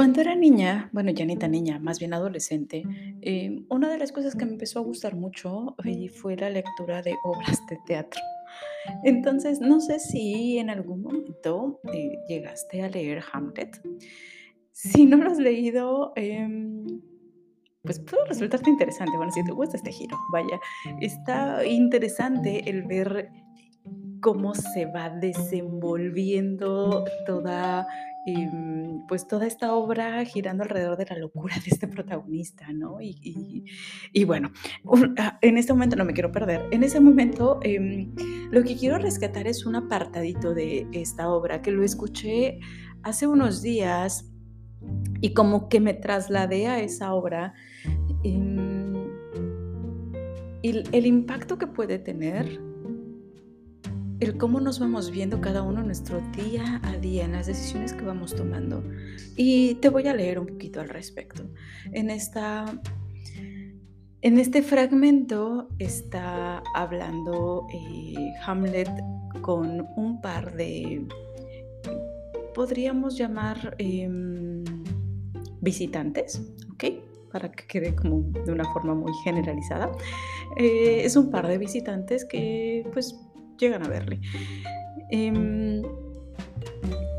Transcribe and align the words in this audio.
Cuando 0.00 0.22
era 0.22 0.34
niña, 0.34 0.88
bueno, 0.94 1.10
ya 1.10 1.26
ni 1.26 1.36
tan 1.36 1.50
niña, 1.50 1.78
más 1.78 1.98
bien 1.98 2.14
adolescente, 2.14 2.84
em, 3.20 3.66
una 3.68 3.90
de 3.90 3.98
las 3.98 4.12
cosas 4.12 4.34
que 4.34 4.46
me 4.46 4.52
empezó 4.52 4.78
a 4.78 4.82
gustar 4.82 5.14
mucho, 5.14 5.76
eh, 5.84 6.08
fue 6.08 6.36
la 6.36 6.48
lectura 6.48 7.02
de 7.02 7.14
obras 7.22 7.60
de 7.68 7.78
teatro. 7.86 8.18
Entonces, 9.04 9.60
no 9.60 9.78
sé 9.78 9.98
si 9.98 10.56
en 10.56 10.70
algún 10.70 11.02
momento, 11.02 11.80
eh, 11.92 12.12
llegaste 12.28 12.80
a 12.80 12.88
leer 12.88 13.22
Hamlet. 13.30 13.78
Si 14.72 15.04
no 15.04 15.18
lo 15.18 15.32
has 15.32 15.38
leído, 15.38 16.14
em, 16.16 17.02
pues 17.82 18.00
puede 18.00 18.24
resultarte 18.24 18.70
interesante, 18.70 19.18
bueno, 19.18 19.32
si 19.32 19.44
te 19.44 19.52
gusta 19.52 19.76
este 19.76 19.92
giro, 19.92 20.16
vaya, 20.32 20.58
está 21.02 21.62
interesante 21.66 22.70
el 22.70 22.84
ver 22.84 23.28
cómo 24.20 24.54
se 24.54 24.86
va 24.86 25.10
desenvolviendo 25.10 27.04
toda, 27.26 27.86
em, 28.26 29.06
pues 29.06 29.26
toda 29.26 29.46
esta 29.46 29.74
obra 29.74 30.24
girando 30.24 30.62
alrededor 30.62 30.96
de 30.96 31.06
la 31.06 31.18
locura 31.18 31.54
de 31.56 31.70
este 31.70 31.88
protagonista, 31.88 32.72
¿no? 32.72 32.98
Y, 33.00 33.64
bueno, 34.24 34.52
ah, 35.18 35.38
en 35.40 35.56
este 35.56 35.72
momento 35.72 35.96
no 35.96 36.04
me 36.04 36.12
quiero 36.12 36.30
perder. 36.32 36.62
En 36.70 36.82
ese 36.82 37.00
momento, 37.00 37.60
em, 37.62 38.14
lo 38.50 38.62
que 38.62 38.76
quiero 38.76 38.98
rescatar 38.98 39.46
es 39.46 39.66
un 39.66 39.76
apartadito 39.76 40.54
de 40.54 40.86
esta 40.92 41.28
obra 41.28 41.62
que 41.62 41.70
lo 41.70 41.82
escuché 41.82 42.60
hace 43.02 43.26
unos 43.26 43.62
días 43.62 44.30
y 45.20 45.34
como 45.34 45.68
que 45.68 45.80
me 45.80 45.94
trasladé 45.94 46.66
a 46.66 46.80
esa 46.80 47.14
obra. 47.14 47.54
em, 48.22 49.08
y 50.62 50.82
el 50.94 51.06
impacto 51.06 51.56
que 51.56 51.66
puede 51.66 51.98
tener 51.98 52.69
el 54.20 54.36
cómo 54.36 54.60
nos 54.60 54.78
vamos 54.78 55.10
viendo 55.10 55.40
cada 55.40 55.62
uno 55.62 55.80
en 55.80 55.86
nuestro 55.86 56.20
día 56.36 56.80
a 56.84 56.96
día, 56.98 57.24
en 57.24 57.32
las 57.32 57.46
decisiones 57.46 57.94
que 57.94 58.04
vamos 58.04 58.34
tomando. 58.34 58.84
Y 59.34 59.76
te 59.76 59.88
voy 59.88 60.06
a 60.08 60.14
leer 60.14 60.38
un 60.38 60.46
poquito 60.46 60.80
al 60.80 60.90
respecto. 60.90 61.42
En 61.92 62.10
esta, 62.10 62.66
en 64.20 64.38
este 64.38 64.62
fragmento 64.62 65.68
está 65.78 66.62
hablando 66.74 67.66
eh, 67.72 68.14
Hamlet 68.44 68.90
con 69.40 69.86
un 69.96 70.20
par 70.20 70.54
de, 70.54 71.06
podríamos 72.54 73.16
llamar 73.16 73.74
em, 73.78 74.62
visitantes, 75.62 76.42
¿ok? 76.74 76.84
Para 77.32 77.50
que 77.50 77.66
quede 77.66 77.94
como 77.94 78.20
de 78.44 78.52
una 78.52 78.70
forma 78.70 78.94
muy 78.94 79.12
generalizada. 79.24 79.90
Eh, 80.58 81.02
es 81.04 81.16
un 81.16 81.30
par 81.30 81.46
de 81.46 81.56
visitantes 81.56 82.26
que 82.26 82.86
pues 82.92 83.14
llegan 83.60 83.84
a 83.84 83.88
verle. 83.88 84.20
Em, 85.10 85.82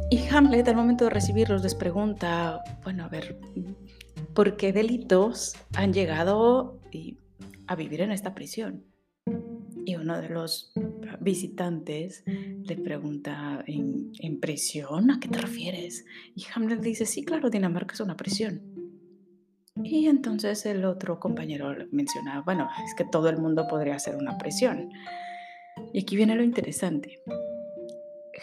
y 0.09 0.27
Hamlet 0.27 0.67
al 0.67 0.75
momento 0.75 1.05
de 1.05 1.11
recibirlos 1.11 1.63
les 1.63 1.75
pregunta, 1.75 2.61
bueno, 2.83 3.05
a 3.05 3.07
ver, 3.07 3.39
¿por 4.33 4.57
qué 4.57 4.73
delitos 4.73 5.55
han 5.75 5.93
llegado 5.93 6.79
a 7.67 7.75
vivir 7.75 8.01
en 8.01 8.11
esta 8.11 8.33
prisión? 8.33 8.83
Y 9.85 9.95
uno 9.95 10.19
de 10.21 10.29
los 10.29 10.73
visitantes 11.21 12.23
le 12.25 12.77
pregunta, 12.77 13.63
¿en, 13.65 14.11
en 14.19 14.39
prisión? 14.39 15.11
¿A 15.11 15.19
qué 15.19 15.27
te 15.27 15.39
refieres? 15.39 16.05
Y 16.35 16.43
Hamlet 16.53 16.81
dice, 16.81 17.05
sí, 17.05 17.23
claro, 17.23 17.49
Dinamarca 17.49 17.93
es 17.93 17.99
una 18.01 18.17
prisión. 18.17 18.61
Y 19.83 20.07
entonces 20.07 20.65
el 20.65 20.85
otro 20.85 21.19
compañero 21.19 21.73
menciona, 21.91 22.41
bueno, 22.41 22.69
es 22.85 22.93
que 22.95 23.05
todo 23.05 23.29
el 23.29 23.37
mundo 23.37 23.67
podría 23.67 23.97
ser 23.99 24.15
una 24.15 24.37
prisión. 24.37 24.89
Y 25.93 25.99
aquí 25.99 26.15
viene 26.15 26.35
lo 26.35 26.43
interesante. 26.43 27.21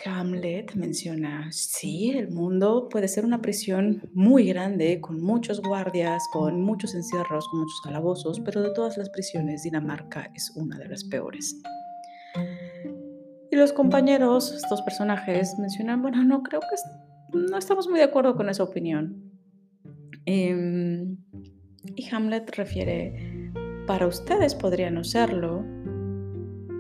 Hamlet 0.05 0.75
menciona, 0.75 1.51
sí, 1.51 2.11
el 2.11 2.31
mundo 2.31 2.89
puede 2.89 3.09
ser 3.09 3.25
una 3.25 3.41
prisión 3.41 4.09
muy 4.13 4.47
grande, 4.47 5.01
con 5.01 5.21
muchos 5.21 5.61
guardias, 5.61 6.23
con 6.33 6.61
muchos 6.61 6.95
encierros, 6.95 7.49
con 7.49 7.61
muchos 7.61 7.81
calabozos, 7.83 8.41
pero 8.41 8.63
de 8.63 8.73
todas 8.75 8.97
las 8.97 9.11
prisiones, 9.11 9.63
Dinamarca 9.65 10.31
es 10.35 10.53
una 10.57 10.79
de 10.79 10.89
las 10.89 11.05
peores. 11.05 11.61
Y 13.51 13.57
los 13.57 13.73
compañeros, 13.73 14.53
estos 14.53 14.83
personajes, 14.83 15.59
mencionan, 15.59 16.03
bueno, 16.03 16.23
no 16.23 16.43
creo 16.43 16.61
que 16.61 17.39
no 17.39 17.59
estamos 17.59 17.89
muy 17.89 17.99
de 17.99 18.05
acuerdo 18.05 18.37
con 18.37 18.49
esa 18.49 18.63
opinión. 18.63 19.33
Em, 20.27 21.17
y 21.97 22.09
Hamlet 22.15 22.51
refiere, 22.57 23.51
para 23.87 24.07
ustedes 24.07 24.55
podría 24.55 24.91
no 24.91 25.03
serlo, 25.03 25.65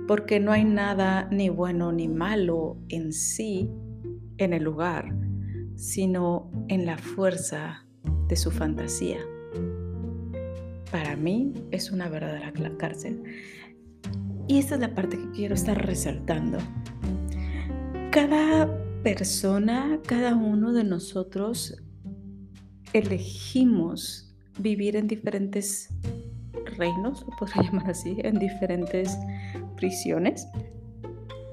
porque 0.09 0.41
no 0.41 0.53
hay 0.53 0.65
nada 0.65 1.29
ni 1.31 1.51
bueno 1.51 1.93
ni 1.93 2.09
malo 2.09 2.79
en 2.89 3.13
sí 3.13 3.71
en 4.39 4.55
el 4.55 4.65
lugar, 4.65 5.15
sino 5.77 6.51
en 6.69 6.87
la 6.87 6.97
fuerza 6.97 7.87
de 8.27 8.35
su 8.35 8.51
fantasía. 8.51 9.19
Para 10.91 11.15
mí 11.15 11.53
es 11.71 11.93
una 11.93 12.09
verdadera 12.09 12.55
cárcel. 12.79 13.23
Y 14.47 14.59
esta 14.59 14.77
es 14.77 14.81
la 14.81 14.95
parte 14.95 15.19
que 15.19 15.31
quiero 15.33 15.55
estar 15.55 15.85
resaltando. 15.85 16.57
Cada 18.11 18.67
persona, 19.03 20.01
cada 20.07 20.35
uno 20.35 20.73
de 20.73 20.85
nosotros 20.85 21.77
elegimos 22.95 24.35
vivir 24.59 24.97
en 24.97 25.07
diferentes 25.07 25.91
reinos, 26.79 27.27
podría 27.39 27.63
llamar 27.71 27.91
así, 27.91 28.17
en 28.21 28.39
diferentes 28.39 29.15
prisiones, 29.79 30.49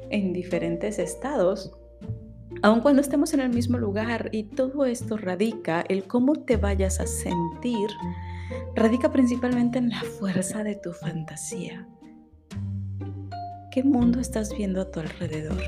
en 0.09 0.33
diferentes 0.33 0.99
estados, 0.99 1.71
aun 2.61 2.81
cuando 2.81 3.01
estemos 3.01 3.33
en 3.33 3.39
el 3.39 3.49
mismo 3.49 3.77
lugar 3.77 4.29
y 4.31 4.43
todo 4.43 4.85
esto 4.85 5.17
radica, 5.17 5.85
el 5.87 6.05
cómo 6.07 6.33
te 6.33 6.57
vayas 6.57 6.99
a 6.99 7.05
sentir, 7.05 7.89
radica 8.75 9.11
principalmente 9.11 9.77
en 9.77 9.89
la 9.89 10.01
fuerza 10.01 10.63
de 10.63 10.75
tu 10.75 10.91
fantasía. 10.91 11.87
¿Qué 13.71 13.83
mundo 13.83 14.19
estás 14.19 14.55
viendo 14.55 14.81
a 14.81 14.89
tu 14.89 14.99
alrededor? 14.99 15.61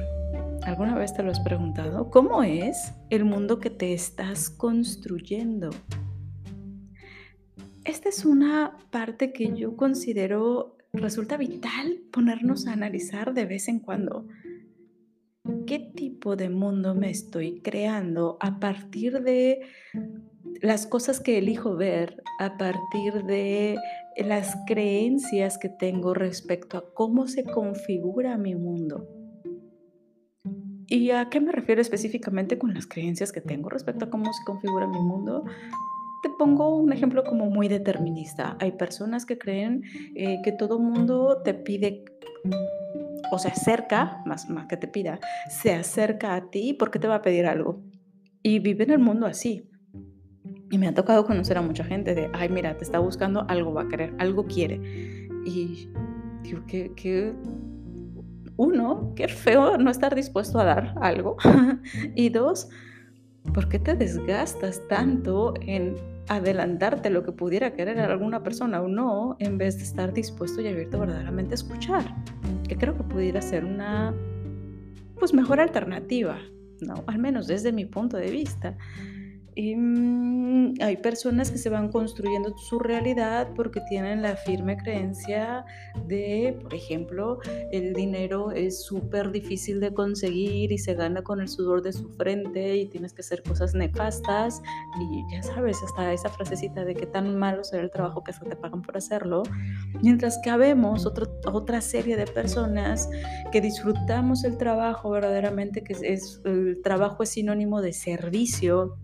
¿Alguna 0.63 0.95
vez 0.95 1.13
te 1.13 1.23
lo 1.23 1.31
has 1.31 1.39
preguntado? 1.41 2.09
¿Cómo 2.09 2.41
es 2.41 2.93
el 3.09 3.25
mundo 3.25 3.59
que 3.59 3.69
te 3.69 3.93
estás 3.93 4.49
construyendo? 4.49 5.69
Esta 7.83 8.09
es 8.09 8.25
una 8.25 8.77
parte 8.91 9.31
que 9.31 9.53
yo 9.55 9.75
considero 9.77 10.76
resulta 10.97 11.37
vital 11.37 12.01
ponernos 12.11 12.67
a 12.67 12.73
analizar 12.73 13.33
de 13.33 13.45
vez 13.45 13.67
en 13.67 13.79
cuando. 13.79 14.27
¿Qué 15.65 15.79
tipo 15.79 16.35
de 16.35 16.49
mundo 16.49 16.93
me 16.95 17.09
estoy 17.09 17.61
creando 17.61 18.37
a 18.41 18.59
partir 18.59 19.21
de 19.21 19.61
las 20.61 20.87
cosas 20.87 21.19
que 21.19 21.37
elijo 21.37 21.75
ver, 21.75 22.21
a 22.39 22.57
partir 22.57 23.23
de 23.23 23.77
las 24.17 24.57
creencias 24.65 25.57
que 25.57 25.69
tengo 25.69 26.13
respecto 26.13 26.77
a 26.77 26.93
cómo 26.93 27.27
se 27.27 27.43
configura 27.43 28.37
mi 28.37 28.55
mundo? 28.55 29.07
¿Y 30.87 31.11
a 31.11 31.29
qué 31.29 31.41
me 31.41 31.51
refiero 31.51 31.81
específicamente 31.81 32.57
con 32.57 32.73
las 32.73 32.87
creencias 32.87 33.31
que 33.31 33.41
tengo 33.41 33.69
respecto 33.69 34.05
a 34.05 34.09
cómo 34.09 34.31
se 34.31 34.43
configura 34.45 34.87
mi 34.87 34.99
mundo? 34.99 35.43
Te 36.21 36.29
pongo 36.29 36.75
un 36.75 36.91
ejemplo 36.91 37.23
como 37.23 37.49
muy 37.49 37.67
determinista. 37.67 38.57
Hay 38.59 38.71
personas 38.73 39.25
que 39.25 39.37
creen 39.37 39.83
eh, 40.15 40.39
que 40.43 40.51
todo 40.51 40.79
mundo 40.79 41.41
te 41.43 41.53
pide 41.53 42.03
o 43.31 43.39
se 43.39 43.49
acerca, 43.49 44.21
más, 44.25 44.49
más 44.49 44.67
que 44.67 44.77
te 44.77 44.87
pida, 44.87 45.19
se 45.49 45.73
acerca 45.73 46.35
a 46.35 46.49
ti 46.49 46.73
porque 46.73 46.99
te 46.99 47.07
va 47.07 47.15
a 47.15 47.21
pedir 47.21 47.45
algo. 47.45 47.81
Y 48.41 48.59
viven 48.59 48.91
el 48.91 48.99
mundo 48.99 49.25
así. 49.25 49.69
Y 50.71 50.77
me 50.77 50.87
ha 50.87 50.93
tocado 50.93 51.25
conocer 51.25 51.57
a 51.57 51.61
mucha 51.61 51.83
gente 51.83 52.13
de, 52.13 52.29
ay, 52.33 52.49
mira, 52.49 52.77
te 52.77 52.83
está 52.83 52.99
buscando, 52.99 53.45
algo 53.49 53.73
va 53.73 53.83
a 53.83 53.87
querer, 53.87 54.13
algo 54.19 54.45
quiere. 54.45 54.75
Y 55.45 55.89
digo, 56.43 56.65
que, 56.67 56.93
que 56.93 57.33
uno, 58.57 59.13
qué 59.15 59.27
feo 59.27 59.77
no 59.77 59.89
estar 59.89 60.15
dispuesto 60.15 60.59
a 60.59 60.65
dar 60.65 60.95
algo. 61.01 61.37
y 62.15 62.29
dos, 62.29 62.69
¿por 63.53 63.69
qué 63.69 63.79
te 63.79 63.95
desgastas 63.95 64.81
tanto 64.87 65.53
en 65.61 65.95
adelantarte 66.27 67.09
lo 67.09 67.23
que 67.23 67.31
pudiera 67.31 67.73
querer 67.73 67.99
alguna 67.99 68.43
persona 68.43 68.81
o 68.81 68.87
no, 68.87 69.37
en 69.39 69.57
vez 69.57 69.77
de 69.77 69.83
estar 69.83 70.13
dispuesto 70.13 70.61
y 70.61 70.67
abierto 70.67 70.99
verdaderamente 70.99 71.53
a 71.53 71.55
escuchar? 71.55 72.03
Que 72.67 72.75
creo 72.75 72.95
que 72.95 73.03
pudiera 73.03 73.41
ser 73.41 73.65
una, 73.65 74.13
pues, 75.19 75.33
mejor 75.33 75.59
alternativa, 75.59 76.37
¿no? 76.81 77.03
Al 77.07 77.19
menos 77.19 77.47
desde 77.47 77.71
mi 77.71 77.85
punto 77.85 78.17
de 78.17 78.29
vista. 78.29 78.77
Y, 79.59 79.75
mm, 79.75 80.75
hay 80.81 80.97
personas 80.97 81.49
que 81.49 81.57
se 81.57 81.69
van 81.69 81.89
construyendo 81.91 82.55
su 82.59 82.77
realidad 82.77 83.47
porque 83.55 83.81
tienen 83.89 84.21
la 84.21 84.35
firme 84.35 84.77
creencia 84.77 85.65
de, 86.05 86.55
por 86.61 86.75
ejemplo, 86.75 87.39
el 87.71 87.93
dinero 87.93 88.51
es 88.51 88.83
súper 88.83 89.31
difícil 89.31 89.79
de 89.79 89.91
conseguir 89.95 90.71
y 90.71 90.77
se 90.77 90.93
gana 90.93 91.23
con 91.23 91.41
el 91.41 91.47
sudor 91.47 91.81
de 91.81 91.91
su 91.91 92.07
frente 92.09 92.77
y 92.77 92.85
tienes 92.87 93.13
que 93.13 93.21
hacer 93.21 93.41
cosas 93.41 93.73
nefastas 93.73 94.61
y 95.01 95.23
ya 95.33 95.41
sabes, 95.41 95.81
hasta 95.83 96.13
esa 96.13 96.29
frasecita 96.29 96.85
de 96.85 96.93
que 96.93 97.07
tan 97.07 97.35
malo 97.39 97.63
será 97.63 97.81
el 97.81 97.89
trabajo 97.89 98.23
que 98.23 98.29
hasta 98.31 98.45
te 98.45 98.55
pagan 98.55 98.83
por 98.83 98.95
hacerlo. 98.95 99.41
Mientras 100.03 100.37
que 100.43 100.51
habemos 100.51 101.07
otro- 101.07 101.31
otra 101.51 101.81
serie 101.81 102.15
de 102.15 102.27
personas 102.27 103.09
que 103.51 103.59
disfrutamos 103.59 104.43
el 104.43 104.55
trabajo 104.59 105.09
verdaderamente, 105.09 105.81
que 105.83 105.93
es, 105.93 106.03
es- 106.03 106.41
el 106.45 106.79
trabajo 106.83 107.23
es 107.23 107.29
sinónimo 107.29 107.81
de 107.81 107.93
servicio 107.93 108.97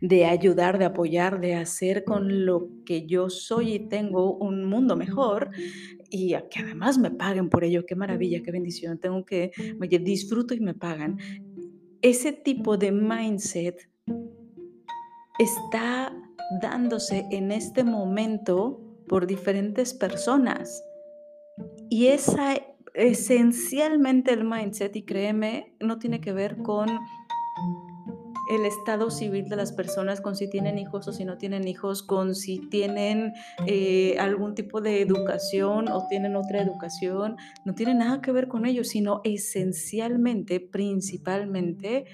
de 0.00 0.26
ayudar, 0.26 0.78
de 0.78 0.84
apoyar, 0.86 1.40
de 1.40 1.54
hacer 1.54 2.04
con 2.04 2.44
lo 2.44 2.68
que 2.84 3.06
yo 3.06 3.30
soy 3.30 3.74
y 3.74 3.78
tengo 3.88 4.34
un 4.36 4.64
mundo 4.64 4.96
mejor 4.96 5.50
y 6.10 6.34
que 6.50 6.60
además 6.60 6.98
me 6.98 7.10
paguen 7.10 7.48
por 7.48 7.64
ello. 7.64 7.84
Qué 7.86 7.94
maravilla, 7.94 8.42
qué 8.42 8.50
bendición. 8.50 8.98
Tengo 8.98 9.24
que, 9.24 9.52
disfruto 10.00 10.54
y 10.54 10.60
me 10.60 10.74
pagan. 10.74 11.18
Ese 12.02 12.32
tipo 12.32 12.76
de 12.76 12.92
mindset 12.92 13.88
está 15.38 16.14
dándose 16.62 17.26
en 17.30 17.52
este 17.52 17.84
momento 17.84 18.80
por 19.08 19.26
diferentes 19.26 19.94
personas. 19.94 20.82
Y 21.90 22.06
esa 22.06 22.56
esencialmente 22.98 24.32
el 24.32 24.44
mindset, 24.44 24.96
y 24.96 25.02
créeme, 25.02 25.72
no 25.80 25.98
tiene 25.98 26.20
que 26.20 26.32
ver 26.32 26.56
con 26.62 26.88
el 28.48 28.64
estado 28.64 29.10
civil 29.10 29.48
de 29.48 29.56
las 29.56 29.72
personas, 29.72 30.20
con 30.20 30.36
si 30.36 30.48
tienen 30.48 30.78
hijos 30.78 31.06
o 31.08 31.12
si 31.12 31.24
no 31.24 31.36
tienen 31.38 31.68
hijos, 31.68 32.02
con 32.02 32.34
si 32.34 32.58
tienen 32.68 33.32
eh, 33.66 34.16
algún 34.18 34.54
tipo 34.54 34.80
de 34.80 35.02
educación 35.02 35.88
o 35.88 36.06
tienen 36.08 36.36
otra 36.36 36.60
educación, 36.60 37.36
no 37.64 37.74
tiene 37.74 37.94
nada 37.94 38.20
que 38.20 38.32
ver 38.32 38.48
con 38.48 38.66
ello, 38.66 38.84
sino 38.84 39.20
esencialmente, 39.24 40.60
principalmente, 40.60 42.06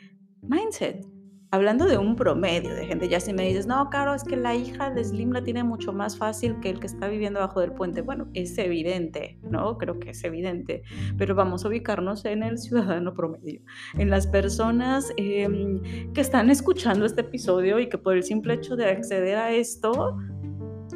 mindset 0.43 1.14
hablando 1.55 1.87
de 1.87 1.97
un 1.99 2.17
promedio 2.17 2.75
de 2.75 2.87
gente, 2.87 3.09
ya 3.09 3.21
si 3.21 3.33
me 3.33 3.47
dices, 3.47 3.67
no, 3.67 3.89
claro, 3.89 4.15
es 4.15 4.25
que 4.25 4.37
la 4.37 4.55
hija 4.55 4.91
de 4.91 5.05
Slim 5.05 5.31
la 5.31 5.45
tiene 5.45 5.62
mucho 5.62 5.93
más 5.93 6.19
fácil 6.19 6.59
que 6.61 6.69
el 6.69 6.81
que 6.81 6.87
está 6.87 7.06
viviendo 7.06 7.39
bajo 7.39 7.61
del 7.61 7.73
puente. 7.73 8.03
Bueno, 8.03 8.29
es 8.35 8.59
evidente, 8.59 9.39
¿no? 9.43 9.79
Creo 9.79 10.01
que 10.01 10.11
es 10.11 10.25
evidente, 10.25 10.83
pero 11.17 11.35
vamos 11.35 11.65
a 11.65 11.69
ubicarnos 11.69 12.25
en 12.25 12.43
el 12.43 12.59
ciudadano 12.59 13.15
promedio, 13.15 13.62
en 13.97 14.11
las 14.11 14.27
personas 14.27 15.12
em, 15.17 15.81
que 16.12 16.21
están 16.21 16.51
escuchando 16.51 17.06
este 17.06 17.21
episodio 17.21 17.79
y 17.79 17.89
que 17.89 17.99
por 17.99 18.17
el 18.17 18.25
simple 18.25 18.55
hecho 18.55 18.75
de 18.75 18.87
acceder 18.87 19.37
a 19.37 19.53
esto, 19.53 20.19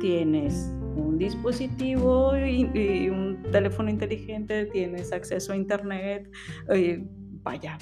tienes 0.00 0.72
un 0.96 1.18
dispositivo 1.18 2.36
y, 2.36 3.08
un 3.08 3.42
teléfono 3.52 3.90
inteligente, 3.90 4.66
tienes 4.66 5.12
acceso 5.12 5.52
a 5.52 5.56
internet, 5.56 6.28
eh, 6.68 7.04
vaya, 7.42 7.78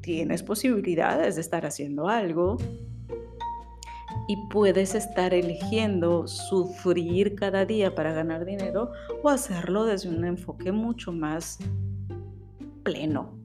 tienes 0.00 0.42
posibilidades 0.42 1.34
de 1.34 1.40
estar 1.40 1.66
haciendo 1.66 2.08
algo 2.08 2.56
y 4.28 4.36
puedes 4.48 4.94
estar 4.94 5.34
eligiendo 5.34 6.26
sufrir 6.26 7.34
cada 7.34 7.64
día 7.64 7.94
para 7.94 8.12
ganar 8.12 8.44
dinero 8.44 8.92
o 9.22 9.28
hacerlo 9.28 9.84
desde 9.84 10.08
un 10.08 10.24
enfoque 10.24 10.72
mucho 10.72 11.12
más 11.12 11.58
pleno. 12.82 13.38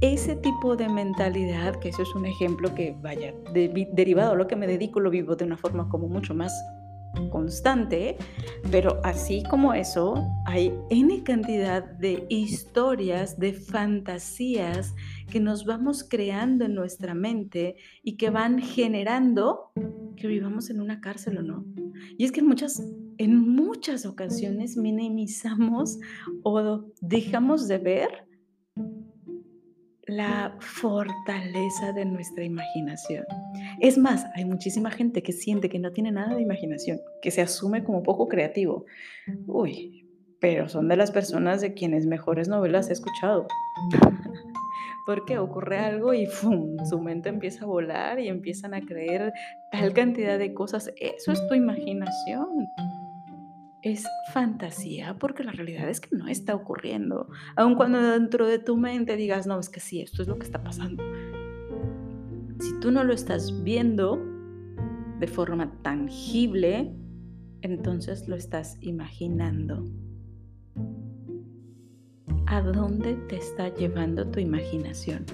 Ese 0.00 0.36
tipo 0.36 0.76
de 0.76 0.88
mentalidad, 0.88 1.76
que 1.76 1.88
eso 1.88 2.02
es 2.02 2.14
un 2.14 2.26
ejemplo 2.26 2.74
que 2.74 2.94
vaya 3.00 3.34
derivado 3.52 4.32
a 4.32 4.34
lo 4.34 4.46
que 4.46 4.56
me 4.56 4.66
dedico, 4.66 5.00
lo 5.00 5.10
vivo 5.10 5.36
de 5.36 5.44
una 5.44 5.56
forma 5.56 5.88
como 5.88 6.06
mucho 6.06 6.34
más 6.34 6.52
constante, 7.30 8.16
pero 8.70 9.00
así 9.04 9.42
como 9.48 9.74
eso, 9.74 10.26
hay 10.46 10.72
N 10.90 11.22
cantidad 11.22 11.84
de 11.84 12.26
historias, 12.28 13.38
de 13.38 13.52
fantasías 13.52 14.94
que 15.30 15.40
nos 15.40 15.64
vamos 15.64 16.04
creando 16.04 16.64
en 16.64 16.74
nuestra 16.74 17.14
mente 17.14 17.76
y 18.02 18.16
que 18.16 18.30
van 18.30 18.60
generando 18.60 19.72
que 20.16 20.28
vivamos 20.28 20.70
en 20.70 20.80
una 20.80 21.00
cárcel 21.00 21.38
o 21.38 21.42
no. 21.42 21.64
Y 22.16 22.24
es 22.24 22.32
que 22.32 22.40
en 22.40 22.46
muchas, 22.46 22.82
en 23.18 23.36
muchas 23.36 24.06
ocasiones 24.06 24.76
minimizamos 24.76 25.98
o 26.42 26.84
dejamos 27.00 27.68
de 27.68 27.78
ver 27.78 28.25
la 30.06 30.56
fortaleza 30.60 31.92
de 31.92 32.04
nuestra 32.04 32.44
imaginación. 32.44 33.24
Es 33.80 33.98
más, 33.98 34.26
hay 34.34 34.44
muchísima 34.44 34.90
gente 34.90 35.22
que 35.22 35.32
siente 35.32 35.68
que 35.68 35.78
no 35.78 35.92
tiene 35.92 36.12
nada 36.12 36.34
de 36.34 36.42
imaginación, 36.42 37.00
que 37.20 37.30
se 37.30 37.42
asume 37.42 37.82
como 37.82 38.02
poco 38.02 38.28
creativo. 38.28 38.84
Uy, 39.46 40.06
pero 40.40 40.68
son 40.68 40.88
de 40.88 40.96
las 40.96 41.10
personas 41.10 41.60
de 41.60 41.74
quienes 41.74 42.06
mejores 42.06 42.48
novelas 42.48 42.88
he 42.88 42.92
escuchado. 42.92 43.46
Porque 45.06 45.38
ocurre 45.38 45.78
algo 45.78 46.14
y 46.14 46.26
su 46.26 47.00
mente 47.00 47.28
empieza 47.28 47.64
a 47.64 47.68
volar 47.68 48.18
y 48.18 48.28
empiezan 48.28 48.74
a 48.74 48.80
creer 48.80 49.32
tal 49.70 49.92
cantidad 49.92 50.36
de 50.36 50.52
cosas. 50.52 50.92
Eso 50.96 51.30
es 51.30 51.46
tu 51.46 51.54
imaginación 51.54 52.68
es 53.92 54.04
fantasía 54.32 55.16
porque 55.18 55.44
la 55.44 55.52
realidad 55.52 55.88
es 55.88 56.00
que 56.00 56.16
no 56.16 56.26
está 56.26 56.56
ocurriendo. 56.56 57.28
Aun 57.54 57.76
cuando 57.76 58.00
dentro 58.02 58.46
de 58.46 58.58
tu 58.58 58.76
mente 58.76 59.14
digas, 59.16 59.46
no, 59.46 59.60
es 59.60 59.68
que 59.68 59.78
sí, 59.78 60.00
esto 60.00 60.22
es 60.22 60.28
lo 60.28 60.38
que 60.38 60.46
está 60.46 60.62
pasando. 60.62 61.04
Si 62.58 62.80
tú 62.80 62.90
no 62.90 63.04
lo 63.04 63.12
estás 63.12 63.62
viendo 63.62 64.20
de 65.20 65.26
forma 65.28 65.70
tangible, 65.82 66.92
entonces 67.62 68.26
lo 68.26 68.34
estás 68.34 68.76
imaginando. 68.80 69.84
¿A 72.46 72.60
dónde 72.62 73.14
te 73.28 73.36
está 73.36 73.72
llevando 73.72 74.28
tu 74.28 74.40
imaginación? 74.40 75.26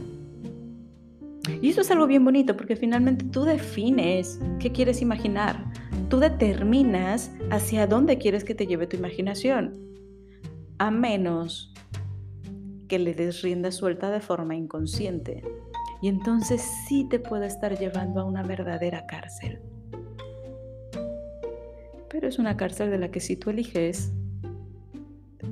Y 1.62 1.70
eso 1.70 1.80
es 1.80 1.90
algo 1.90 2.06
bien 2.06 2.24
bonito 2.24 2.56
porque 2.56 2.76
finalmente 2.76 3.24
tú 3.24 3.44
defines 3.44 4.40
qué 4.60 4.70
quieres 4.72 5.00
imaginar 5.00 5.71
tú 6.12 6.20
determinas 6.20 7.32
hacia 7.50 7.86
dónde 7.86 8.18
quieres 8.18 8.44
que 8.44 8.54
te 8.54 8.66
lleve 8.66 8.86
tu 8.86 8.98
imaginación, 8.98 9.80
a 10.76 10.90
menos 10.90 11.72
que 12.86 12.98
le 12.98 13.14
des 13.14 13.40
rienda 13.40 13.70
suelta 13.70 14.10
de 14.10 14.20
forma 14.20 14.54
inconsciente. 14.54 15.42
Y 16.02 16.08
entonces 16.08 16.70
sí 16.86 17.06
te 17.08 17.18
puede 17.18 17.46
estar 17.46 17.78
llevando 17.78 18.20
a 18.20 18.24
una 18.24 18.42
verdadera 18.42 19.06
cárcel. 19.06 19.62
Pero 22.10 22.28
es 22.28 22.38
una 22.38 22.58
cárcel 22.58 22.90
de 22.90 22.98
la 22.98 23.10
que 23.10 23.20
si 23.20 23.36
tú 23.36 23.48
eliges, 23.48 24.12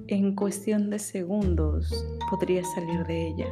en 0.09 0.35
cuestión 0.35 0.91
de 0.91 0.99
segundos 0.99 2.07
podrías 2.29 2.71
salir 2.75 3.07
de 3.07 3.29
ella. 3.29 3.47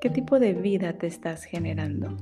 ¿Qué 0.00 0.10
tipo 0.10 0.40
de 0.40 0.52
vida 0.52 0.94
te 0.94 1.06
estás 1.06 1.44
generando? 1.44 2.16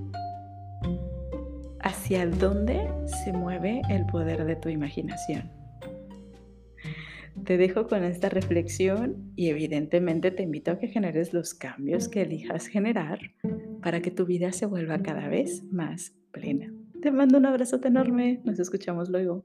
Hacia 1.83 2.27
dónde 2.27 2.89
se 3.25 3.33
mueve 3.33 3.83
el 3.91 4.07
poder 4.07 4.45
de 4.45 4.57
tu 4.57 4.69
imaginación. 4.69 5.51
Te 7.45 7.57
dejo 7.57 7.87
con 7.89 8.05
esta 8.05 8.29
reflexión 8.29 9.33
y 9.37 9.49
evidentemente 9.49 10.31
te 10.31 10.43
invito 10.43 10.71
a 10.71 10.79
que 10.79 10.89
generes 10.89 11.33
los 11.33 11.55
cambios 11.55 12.09
que 12.09 12.23
elijas 12.23 12.67
generar 12.67 13.19
para 13.83 14.01
que 14.01 14.11
tu 14.11 14.27
vida 14.27 14.53
se 14.53 14.67
vuelva 14.67 15.03
cada 15.03 15.29
vez 15.29 15.65
más 15.73 16.15
plena. 16.31 16.73
Te 17.01 17.11
mando 17.11 17.39
un 17.39 17.47
abrazo 17.47 17.81
enorme, 17.83 18.41
nos 18.45 18.61
escuchamos 18.61 19.09
luego. 19.09 19.43